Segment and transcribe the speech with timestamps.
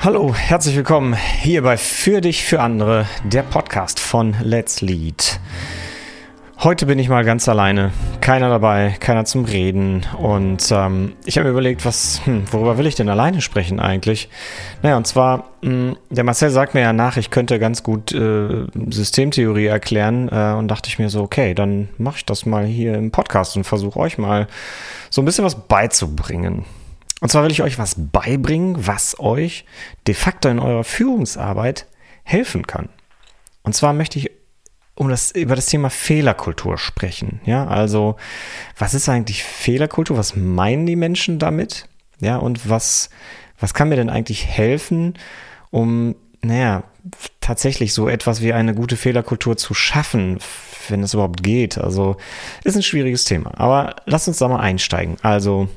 [0.00, 5.40] Hallo, herzlich willkommen hier bei Für dich, für andere, der Podcast von Let's Lead.
[6.60, 7.90] Heute bin ich mal ganz alleine,
[8.20, 12.86] keiner dabei, keiner zum Reden und ähm, ich habe mir überlegt, was, hm, worüber will
[12.86, 14.28] ich denn alleine sprechen eigentlich?
[14.82, 18.12] Naja, und zwar, mh, hm, der Marcel sagt mir ja nach, ich könnte ganz gut
[18.12, 22.64] äh, Systemtheorie erklären äh, und dachte ich mir so, okay, dann mache ich das mal
[22.64, 24.46] hier im Podcast und versuche euch mal
[25.10, 26.66] so ein bisschen was beizubringen.
[27.20, 29.64] Und zwar will ich euch was beibringen, was euch
[30.06, 31.86] de facto in eurer Führungsarbeit
[32.22, 32.88] helfen kann.
[33.62, 34.30] Und zwar möchte ich
[34.94, 37.40] um das, über das Thema Fehlerkultur sprechen.
[37.44, 38.16] Ja, also,
[38.76, 40.16] was ist eigentlich Fehlerkultur?
[40.16, 41.88] Was meinen die Menschen damit?
[42.20, 43.08] Ja, und was,
[43.60, 45.14] was kann mir denn eigentlich helfen,
[45.70, 46.82] um, naja,
[47.40, 50.38] tatsächlich so etwas wie eine gute Fehlerkultur zu schaffen,
[50.88, 51.78] wenn es überhaupt geht?
[51.78, 52.16] Also,
[52.64, 53.52] ist ein schwieriges Thema.
[53.56, 55.16] Aber lasst uns da mal einsteigen.
[55.22, 55.68] Also,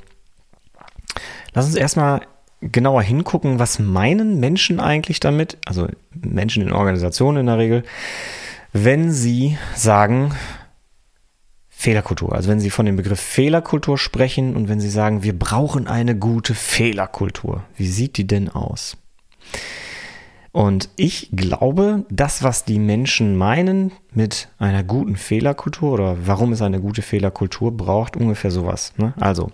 [1.54, 2.22] Lass uns erstmal
[2.62, 7.84] genauer hingucken, was meinen Menschen eigentlich damit, also Menschen in Organisationen in der Regel,
[8.74, 10.34] wenn sie sagen
[11.70, 12.34] Fehlerkultur.
[12.34, 16.16] Also wenn sie von dem Begriff Fehlerkultur sprechen und wenn sie sagen, wir brauchen eine
[16.16, 17.64] gute Fehlerkultur.
[17.76, 18.98] Wie sieht die denn aus?
[20.52, 26.62] Und ich glaube, das, was die Menschen meinen mit einer guten Fehlerkultur oder warum es
[26.62, 28.94] eine gute Fehlerkultur braucht, ungefähr sowas.
[28.98, 29.14] Ne?
[29.20, 29.52] Also,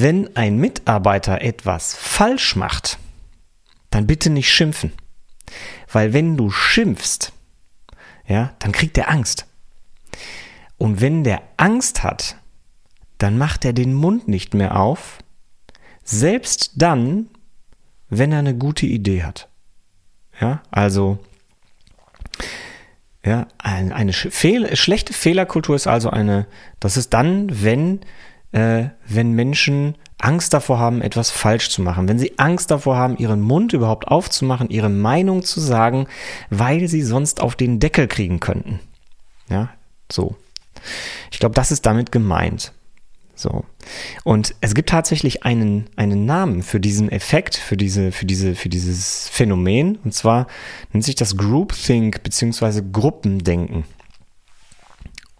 [0.00, 2.98] wenn ein Mitarbeiter etwas falsch macht,
[3.90, 4.92] dann bitte nicht schimpfen.
[5.90, 7.32] Weil wenn du schimpfst,
[8.26, 9.46] ja, dann kriegt er Angst.
[10.78, 12.36] Und wenn der Angst hat,
[13.18, 15.18] dann macht er den Mund nicht mehr auf,
[16.02, 17.28] selbst dann,
[18.08, 19.48] wenn er eine gute Idee hat.
[20.40, 21.18] Ja, also
[23.24, 26.46] ja, eine, Fehl, schlechte Fehlerkultur ist also eine,
[26.80, 28.00] das ist dann, wenn
[28.52, 33.16] äh, wenn Menschen Angst davor haben, etwas falsch zu machen, wenn sie Angst davor haben,
[33.16, 36.06] ihren Mund überhaupt aufzumachen, ihre Meinung zu sagen,
[36.48, 38.78] weil sie sonst auf den Deckel kriegen könnten.
[39.48, 39.70] Ja,
[40.10, 40.36] so.
[41.30, 42.72] Ich glaube, das ist damit gemeint.
[43.34, 43.64] So.
[44.24, 48.68] Und es gibt tatsächlich einen, einen Namen für diesen Effekt, für diese, für diese, für
[48.68, 49.98] dieses Phänomen.
[50.04, 50.46] Und zwar
[50.92, 52.82] nennt sich das Groupthink bzw.
[52.92, 53.84] Gruppendenken.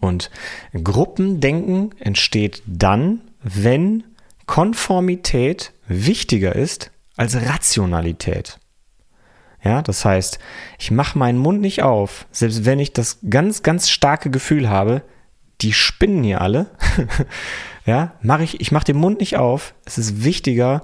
[0.02, 0.30] Und
[0.74, 4.02] Gruppendenken entsteht dann, wenn
[4.46, 8.58] Konformität wichtiger ist als Rationalität.
[9.62, 10.40] Ja, das heißt,
[10.80, 15.02] ich mache meinen Mund nicht auf, selbst wenn ich das ganz, ganz starke Gefühl habe,
[15.60, 16.66] die spinnen hier alle.
[17.86, 19.72] ja, mache ich, ich mache den Mund nicht auf.
[19.84, 20.82] Es ist wichtiger,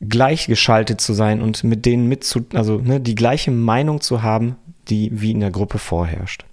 [0.00, 4.56] gleichgeschaltet zu sein und mit denen mitzu, also ne, die gleiche Meinung zu haben,
[4.88, 6.44] die wie in der Gruppe vorherrscht.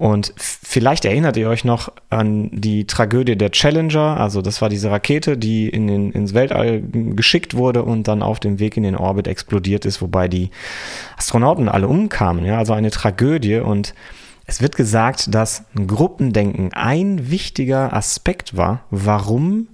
[0.00, 4.18] Und vielleicht erinnert ihr euch noch an die Tragödie der Challenger.
[4.18, 8.40] Also das war diese Rakete, die in den, ins Weltall geschickt wurde und dann auf
[8.40, 10.48] dem Weg in den Orbit explodiert ist, wobei die
[11.18, 12.46] Astronauten alle umkamen.
[12.46, 13.56] Ja, also eine Tragödie.
[13.56, 13.92] Und
[14.46, 19.68] es wird gesagt, dass Gruppendenken ein wichtiger Aspekt war, warum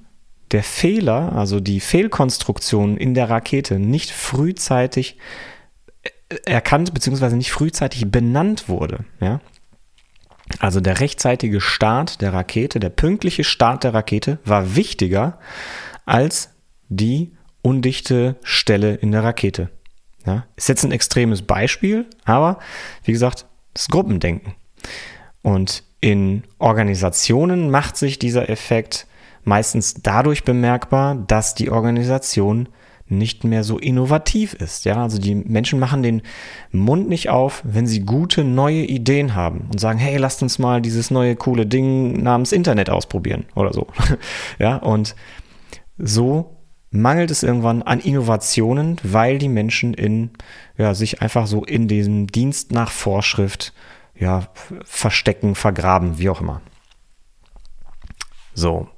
[0.50, 5.18] der Fehler, also die Fehlkonstruktion in der Rakete nicht frühzeitig
[6.44, 7.36] erkannt bzw.
[7.36, 9.04] nicht frühzeitig benannt wurde.
[9.20, 9.40] Ja?
[10.58, 15.38] Also der rechtzeitige Start der Rakete, der pünktliche Start der Rakete war wichtiger
[16.04, 16.50] als
[16.88, 19.70] die undichte Stelle in der Rakete.
[20.24, 22.58] Ja, ist jetzt ein extremes Beispiel, aber
[23.04, 24.54] wie gesagt, das Gruppendenken.
[25.42, 29.06] Und in Organisationen macht sich dieser Effekt
[29.44, 32.68] meistens dadurch bemerkbar, dass die Organisation
[33.08, 34.84] nicht mehr so innovativ ist.
[34.84, 36.22] Ja, also die Menschen machen den
[36.72, 40.82] Mund nicht auf, wenn sie gute neue Ideen haben und sagen, hey, lasst uns mal
[40.82, 43.86] dieses neue coole Ding namens Internet ausprobieren oder so.
[44.58, 45.14] ja, und
[45.98, 46.56] so
[46.90, 50.30] mangelt es irgendwann an Innovationen, weil die Menschen in,
[50.76, 53.72] ja, sich einfach so in diesem Dienst nach Vorschrift,
[54.18, 54.48] ja,
[54.84, 56.60] verstecken, vergraben, wie auch immer.
[58.54, 58.88] So.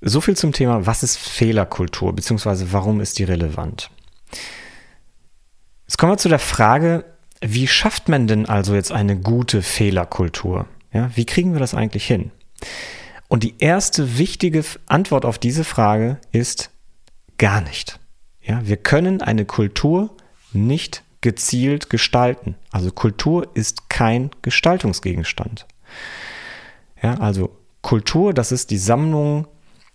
[0.00, 3.90] So viel zum Thema, was ist Fehlerkultur, beziehungsweise warum ist die relevant?
[5.86, 7.04] Jetzt kommen wir zu der Frage,
[7.40, 10.66] wie schafft man denn also jetzt eine gute Fehlerkultur?
[10.92, 12.30] Ja, wie kriegen wir das eigentlich hin?
[13.28, 16.70] Und die erste wichtige Antwort auf diese Frage ist
[17.38, 17.98] gar nicht.
[18.42, 20.16] Ja, wir können eine Kultur
[20.52, 22.54] nicht gezielt gestalten.
[22.70, 25.66] Also Kultur ist kein Gestaltungsgegenstand.
[27.02, 29.46] Ja, also Kultur, das ist die Sammlung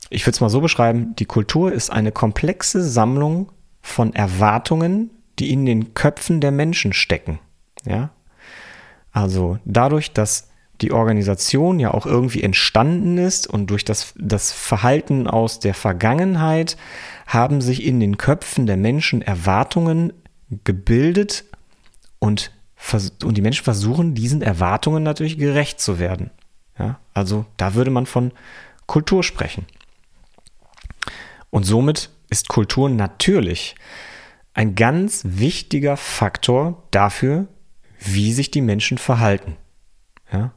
[0.09, 3.51] ich würde es mal so beschreiben, die Kultur ist eine komplexe Sammlung
[3.81, 7.39] von Erwartungen, die in den Köpfen der Menschen stecken.
[7.85, 8.11] Ja?
[9.11, 10.49] Also dadurch, dass
[10.81, 16.75] die Organisation ja auch irgendwie entstanden ist und durch das, das Verhalten aus der Vergangenheit
[17.27, 20.11] haben sich in den Köpfen der Menschen Erwartungen
[20.63, 21.45] gebildet
[22.19, 22.51] und,
[23.23, 26.31] und die Menschen versuchen, diesen Erwartungen natürlich gerecht zu werden.
[26.79, 28.31] Ja, also da würde man von
[28.87, 29.65] Kultur sprechen.
[31.51, 33.75] Und somit ist Kultur natürlich
[34.53, 37.47] ein ganz wichtiger Faktor dafür,
[37.99, 39.57] wie sich die Menschen verhalten.
[40.31, 40.53] Ja?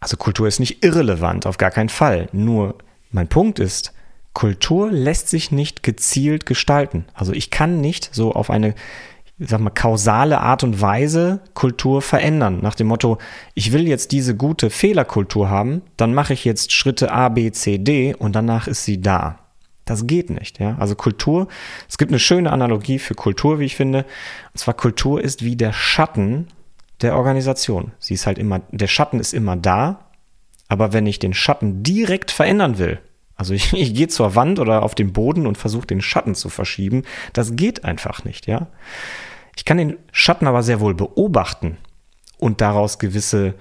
[0.00, 2.28] Also Kultur ist nicht irrelevant, auf gar keinen Fall.
[2.32, 2.76] Nur
[3.10, 3.92] mein Punkt ist,
[4.32, 7.06] Kultur lässt sich nicht gezielt gestalten.
[7.14, 8.74] Also ich kann nicht so auf eine
[9.38, 12.60] sag mal, kausale Art und Weise Kultur verändern.
[12.62, 13.18] Nach dem Motto,
[13.54, 17.78] ich will jetzt diese gute Fehlerkultur haben, dann mache ich jetzt Schritte A, B, C,
[17.78, 19.45] D und danach ist sie da.
[19.86, 20.76] Das geht nicht, ja.
[20.78, 21.46] Also Kultur,
[21.88, 24.04] es gibt eine schöne Analogie für Kultur, wie ich finde.
[24.52, 26.48] Und zwar Kultur ist wie der Schatten
[27.02, 27.92] der Organisation.
[28.00, 30.10] Sie ist halt immer, der Schatten ist immer da,
[30.68, 33.00] aber wenn ich den Schatten direkt verändern will,
[33.36, 36.48] also ich, ich gehe zur Wand oder auf den Boden und versuche den Schatten zu
[36.48, 38.66] verschieben, das geht einfach nicht, ja.
[39.56, 41.78] Ich kann den Schatten aber sehr wohl beobachten
[42.38, 43.54] und daraus gewisse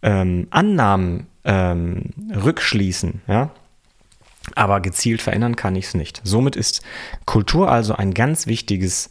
[0.00, 3.50] ähm, Annahmen ähm, rückschließen, ja.
[4.54, 6.20] Aber gezielt verändern kann ich es nicht.
[6.24, 6.82] Somit ist
[7.24, 9.10] Kultur also ein ganz wichtiges,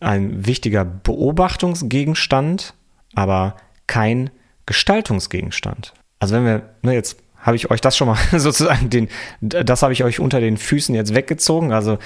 [0.00, 2.74] ein wichtiger Beobachtungsgegenstand,
[3.14, 3.56] aber
[3.86, 4.30] kein
[4.66, 5.94] Gestaltungsgegenstand.
[6.20, 9.08] Also wenn wir ne, jetzt habe ich euch das schon mal sozusagen den,
[9.40, 11.72] das habe ich euch unter den Füßen jetzt weggezogen.
[11.72, 11.98] Also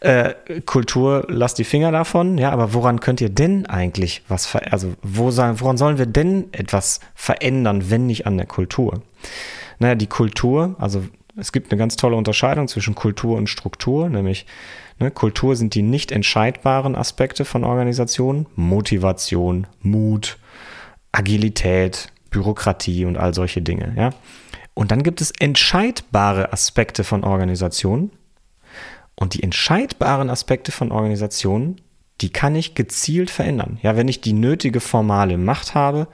[0.00, 0.34] äh,
[0.66, 2.36] Kultur, lasst die Finger davon.
[2.36, 6.48] Ja, aber woran könnt ihr denn eigentlich was ver also wo, woran sollen wir denn
[6.52, 9.02] etwas verändern, wenn nicht an der Kultur?
[9.78, 11.04] Naja, die Kultur, also
[11.40, 14.46] es gibt eine ganz tolle Unterscheidung zwischen Kultur und Struktur, nämlich
[14.98, 20.38] ne, Kultur sind die nicht entscheidbaren Aspekte von Organisationen, Motivation, Mut,
[21.12, 23.94] Agilität, Bürokratie und all solche Dinge.
[23.96, 24.10] Ja?
[24.74, 28.12] Und dann gibt es entscheidbare Aspekte von Organisationen.
[29.14, 31.80] Und die entscheidbaren Aspekte von Organisationen,
[32.20, 33.78] die kann ich gezielt verändern.
[33.82, 36.06] Ja, wenn ich die nötige formale Macht habe,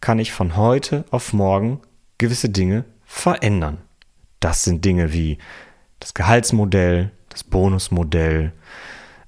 [0.00, 1.80] kann ich von heute auf morgen
[2.18, 3.78] gewisse Dinge verändern.
[4.44, 5.38] Das sind Dinge wie
[6.00, 8.52] das Gehaltsmodell, das Bonusmodell,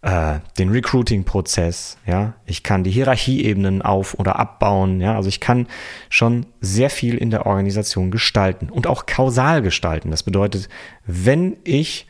[0.03, 5.69] äh, den Recruiting-Prozess, ja, ich kann die Hierarchieebenen auf- oder abbauen, ja, also ich kann
[6.11, 10.11] schon sehr viel in der Organisation gestalten und auch kausal gestalten.
[10.11, 10.69] Das bedeutet,
[11.07, 12.07] wenn ich,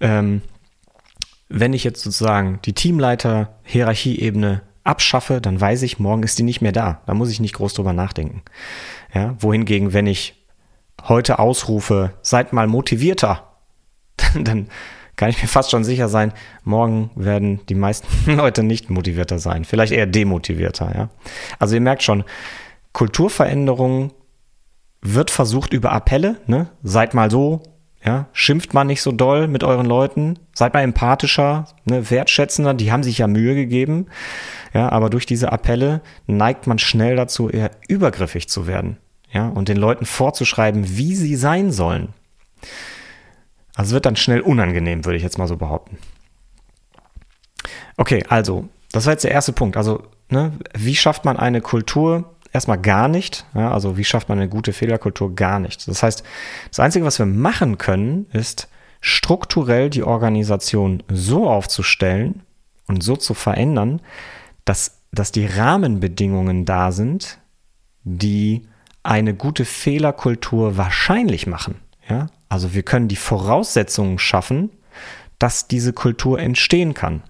[0.00, 0.40] ähm,
[1.50, 6.72] wenn ich jetzt sozusagen die Teamleiter-Hierarchieebene abschaffe, dann weiß ich, morgen ist die nicht mehr
[6.72, 7.02] da.
[7.04, 8.40] Da muss ich nicht groß drüber nachdenken.
[9.12, 10.39] Ja, wohingegen, wenn ich
[11.08, 13.48] heute ausrufe, seid mal motivierter,
[14.34, 14.68] dann
[15.16, 16.32] kann ich mir fast schon sicher sein,
[16.64, 20.94] morgen werden die meisten Leute nicht motivierter sein, vielleicht eher demotivierter.
[20.94, 21.10] Ja?
[21.58, 22.24] Also ihr merkt schon,
[22.92, 24.12] Kulturveränderung
[25.02, 26.70] wird versucht über Appelle, ne?
[26.82, 27.62] seid mal so,
[28.04, 32.90] ja, schimpft mal nicht so doll mit euren Leuten, seid mal empathischer, ne, wertschätzender, die
[32.90, 34.06] haben sich ja Mühe gegeben,
[34.72, 38.96] ja, aber durch diese Appelle neigt man schnell dazu, eher übergriffig zu werden,
[39.32, 42.14] ja, und den Leuten vorzuschreiben, wie sie sein sollen.
[43.74, 45.98] Also wird dann schnell unangenehm, würde ich jetzt mal so behaupten.
[47.96, 49.76] Okay, also, das war jetzt der erste Punkt.
[49.76, 52.36] Also, ne, wie schafft man eine Kultur?
[52.52, 53.46] Erstmal gar nicht.
[53.54, 55.34] Ja, also, wie schafft man eine gute Fehlerkultur?
[55.34, 55.86] Gar nicht.
[55.86, 56.24] Das heißt,
[56.68, 58.68] das Einzige, was wir machen können, ist
[59.00, 62.42] strukturell die Organisation so aufzustellen
[62.86, 64.02] und so zu verändern,
[64.64, 67.38] dass, dass die Rahmenbedingungen da sind,
[68.04, 68.66] die
[69.02, 71.76] eine gute Fehlerkultur wahrscheinlich machen.
[72.08, 72.28] Ja?
[72.48, 74.70] Also wir können die Voraussetzungen schaffen,
[75.38, 77.22] dass diese Kultur entstehen kann.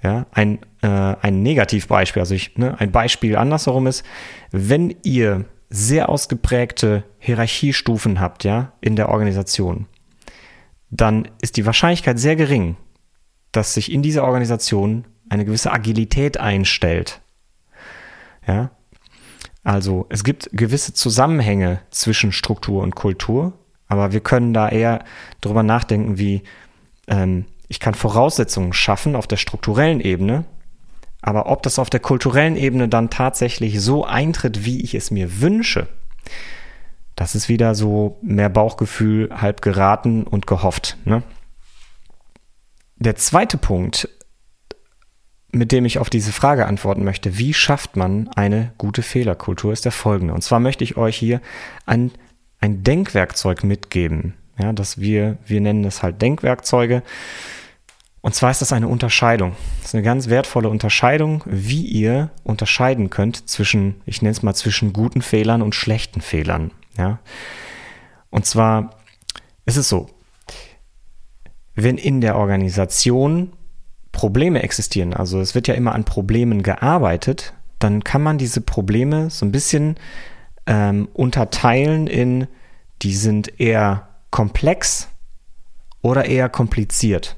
[0.00, 4.04] Ja, ein, äh, ein Negativbeispiel, also ich, ne, ein Beispiel andersherum ist,
[4.52, 9.86] wenn ihr sehr ausgeprägte Hierarchiestufen habt, ja, in der Organisation,
[10.90, 12.76] dann ist die Wahrscheinlichkeit sehr gering,
[13.50, 17.20] dass sich in dieser Organisation eine gewisse Agilität einstellt.
[18.46, 18.70] Ja,
[19.68, 23.52] also es gibt gewisse Zusammenhänge zwischen Struktur und Kultur,
[23.86, 25.04] aber wir können da eher
[25.42, 26.42] darüber nachdenken, wie
[27.06, 30.46] ähm, ich kann Voraussetzungen schaffen auf der strukturellen Ebene,
[31.20, 35.42] aber ob das auf der kulturellen Ebene dann tatsächlich so eintritt, wie ich es mir
[35.42, 35.86] wünsche,
[37.14, 40.96] das ist wieder so mehr Bauchgefühl, halb geraten und gehofft.
[41.04, 41.22] Ne?
[42.96, 44.08] Der zweite Punkt,
[45.50, 49.84] mit dem ich auf diese Frage antworten möchte, wie schafft man eine gute Fehlerkultur, ist
[49.84, 50.34] der folgende.
[50.34, 51.40] Und zwar möchte ich euch hier
[51.86, 52.10] ein
[52.60, 54.34] ein Denkwerkzeug mitgeben.
[54.58, 57.02] Ja, dass wir, wir nennen es halt Denkwerkzeuge.
[58.20, 59.54] Und zwar ist das eine Unterscheidung.
[59.78, 64.54] Das ist eine ganz wertvolle Unterscheidung, wie ihr unterscheiden könnt zwischen, ich nenne es mal,
[64.54, 66.72] zwischen guten Fehlern und schlechten Fehlern.
[66.96, 67.20] Ja?
[68.30, 68.96] Und zwar
[69.64, 70.10] ist es so,
[71.76, 73.52] wenn in der Organisation
[74.18, 79.30] Probleme existieren, also es wird ja immer an Problemen gearbeitet, dann kann man diese Probleme
[79.30, 79.94] so ein bisschen
[80.66, 82.48] ähm, unterteilen in,
[83.02, 85.06] die sind eher komplex
[86.02, 87.36] oder eher kompliziert.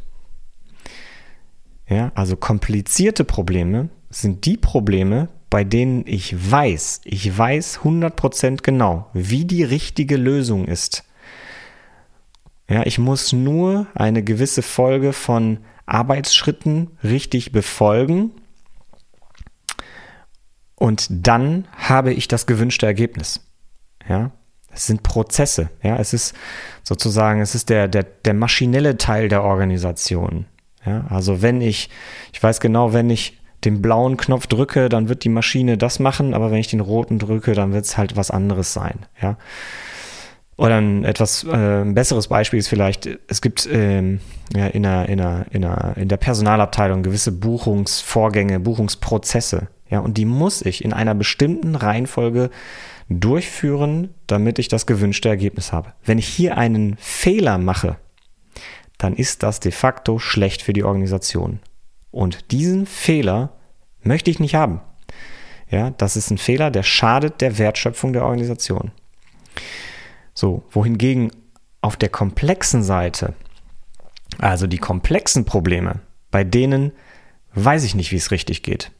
[1.86, 9.10] Ja, also komplizierte Probleme sind die Probleme, bei denen ich weiß, ich weiß 100% genau,
[9.12, 11.04] wie die richtige Lösung ist.
[12.70, 18.30] Ja, ich muss nur eine gewisse Folge von Arbeitsschritten richtig befolgen
[20.76, 23.40] und dann habe ich das gewünschte Ergebnis.
[24.08, 24.30] Ja,
[24.72, 25.68] es sind Prozesse.
[25.82, 26.34] Ja, es ist
[26.84, 30.46] sozusagen, es ist der, der, der maschinelle Teil der Organisation.
[30.86, 31.90] Ja, also wenn ich,
[32.32, 36.34] ich weiß genau, wenn ich den blauen Knopf drücke, dann wird die Maschine das machen,
[36.34, 39.06] aber wenn ich den roten drücke, dann wird es halt was anderes sein.
[39.20, 39.36] Ja.
[40.60, 44.20] Oder ein etwas äh, besseres Beispiel ist vielleicht, es gibt ähm,
[44.54, 49.68] ja, in, der, in, der, in, der, in der Personalabteilung gewisse Buchungsvorgänge, Buchungsprozesse.
[49.88, 52.50] Ja, und die muss ich in einer bestimmten Reihenfolge
[53.08, 55.94] durchführen, damit ich das gewünschte Ergebnis habe.
[56.04, 57.96] Wenn ich hier einen Fehler mache,
[58.98, 61.60] dann ist das de facto schlecht für die Organisation.
[62.10, 63.54] Und diesen Fehler
[64.02, 64.82] möchte ich nicht haben.
[65.70, 68.92] Ja, das ist ein Fehler, der schadet der Wertschöpfung der Organisation.
[70.34, 71.30] So, wohingegen
[71.80, 73.34] auf der komplexen Seite,
[74.38, 76.92] also die komplexen Probleme, bei denen
[77.54, 78.92] weiß ich nicht, wie es richtig geht.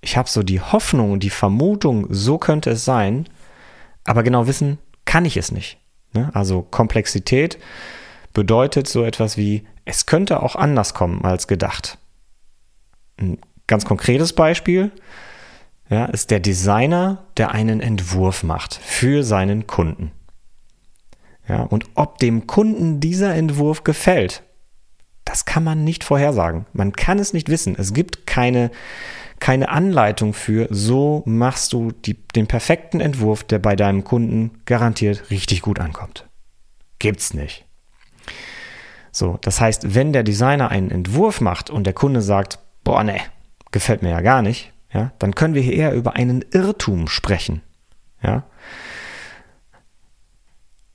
[0.00, 3.28] Ich habe so die Hoffnung und die Vermutung, so könnte es sein,
[4.04, 5.78] aber genau wissen kann ich es nicht.
[6.12, 6.30] Ne?
[6.34, 7.58] Also Komplexität
[8.32, 11.98] bedeutet so etwas wie, es könnte auch anders kommen als gedacht.
[13.18, 14.90] Ein ganz konkretes Beispiel
[15.88, 20.12] ja, ist der Designer, der einen Entwurf macht für seinen Kunden.
[21.48, 24.42] Ja, und ob dem Kunden dieser Entwurf gefällt,
[25.24, 26.66] das kann man nicht vorhersagen.
[26.72, 27.76] Man kann es nicht wissen.
[27.78, 28.70] Es gibt keine,
[29.40, 35.30] keine Anleitung für, so machst du die, den perfekten Entwurf, der bei deinem Kunden garantiert
[35.30, 36.26] richtig gut ankommt.
[36.98, 37.64] Gibt's nicht.
[39.12, 43.18] So, das heißt, wenn der Designer einen Entwurf macht und der Kunde sagt, boah, ne,
[43.72, 47.62] gefällt mir ja gar nicht, ja, dann können wir hier eher über einen Irrtum sprechen.
[48.22, 48.44] Ja.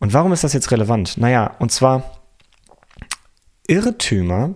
[0.02, 1.18] Und warum ist das jetzt relevant?
[1.18, 2.20] Naja, und zwar,
[3.68, 4.56] Irrtümer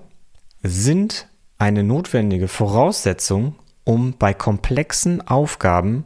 [0.64, 6.06] sind eine notwendige Voraussetzung, um bei komplexen Aufgaben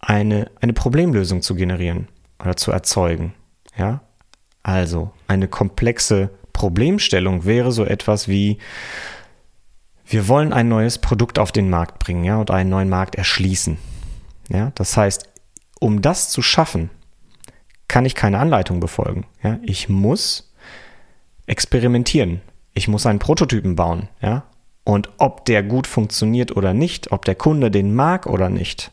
[0.00, 2.08] eine, eine Problemlösung zu generieren
[2.40, 3.34] oder zu erzeugen.
[3.76, 4.00] Ja?
[4.62, 8.56] Also eine komplexe Problemstellung wäre so etwas wie,
[10.06, 13.76] wir wollen ein neues Produkt auf den Markt bringen, ja, und einen neuen Markt erschließen.
[14.48, 15.28] Ja, das heißt,
[15.80, 16.88] um das zu schaffen,
[17.92, 19.26] kann ich keine Anleitung befolgen.
[19.42, 20.52] Ja, ich muss
[21.46, 22.40] experimentieren.
[22.74, 24.44] Ich muss einen Prototypen bauen, ja.
[24.84, 28.90] Und ob der gut funktioniert oder nicht, ob der Kunde den mag oder nicht,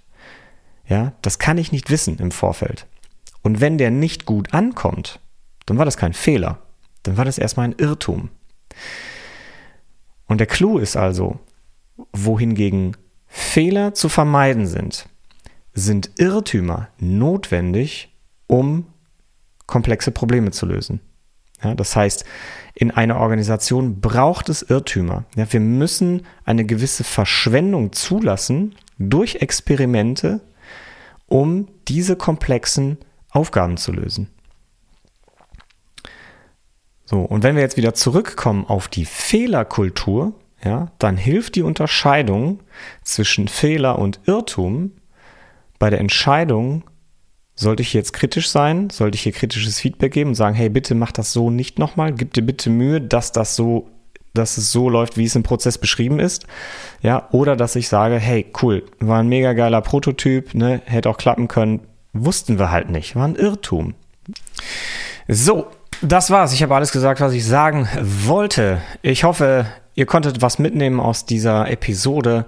[0.88, 2.86] ja, das kann ich nicht wissen im Vorfeld.
[3.42, 5.20] Und wenn der nicht gut ankommt,
[5.66, 6.60] dann war das kein Fehler
[7.04, 8.30] dann war das erstmal ein Irrtum.
[10.28, 11.40] Und der Clou ist also,
[12.14, 12.96] wohingegen
[13.28, 15.08] Fehler zu vermeiden sind,
[15.74, 18.14] sind Irrtümer notwendig,
[18.50, 18.88] um
[19.68, 21.00] komplexe Probleme zu lösen.
[21.64, 22.26] Ja, das heißt,
[22.74, 25.26] in einer Organisation braucht es Irrtümer.
[25.36, 30.42] Ja, wir müssen eine gewisse Verschwendung zulassen durch Experimente,
[31.28, 32.98] um diese komplexen
[33.30, 34.30] Aufgaben zu lösen.
[37.06, 42.62] So, und wenn wir jetzt wieder zurückkommen auf die Fehlerkultur, ja, dann hilft die Unterscheidung
[43.04, 44.94] zwischen Fehler und Irrtum
[45.78, 46.84] bei der Entscheidung,
[47.60, 50.96] sollte ich jetzt kritisch sein, sollte ich hier kritisches Feedback geben und sagen, hey, bitte
[50.96, 53.90] mach das so nicht nochmal, gib dir bitte Mühe, dass das so,
[54.34, 56.48] dass es so läuft, wie es im Prozess beschrieben ist.
[57.02, 61.18] Ja, oder dass ich sage, hey, cool, war ein mega geiler Prototyp, ne, hätte auch
[61.18, 61.82] klappen können,
[62.14, 63.94] wussten wir halt nicht, war ein Irrtum.
[65.28, 65.68] So,
[66.02, 66.54] das war's.
[66.54, 68.82] Ich habe alles gesagt, was ich sagen wollte.
[69.02, 72.46] Ich hoffe, ihr konntet was mitnehmen aus dieser Episode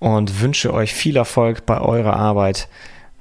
[0.00, 2.68] und wünsche euch viel Erfolg bei eurer Arbeit,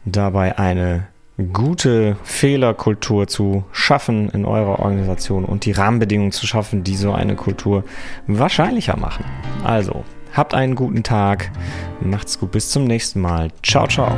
[0.05, 1.07] dabei eine
[1.51, 7.35] gute Fehlerkultur zu schaffen in eurer Organisation und die Rahmenbedingungen zu schaffen, die so eine
[7.35, 7.83] Kultur
[8.27, 9.25] wahrscheinlicher machen.
[9.63, 11.51] Also, habt einen guten Tag,
[12.01, 13.49] macht's gut, bis zum nächsten Mal.
[13.63, 14.15] Ciao, ciao.